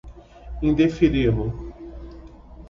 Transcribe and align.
indeferi-lo 0.67 1.47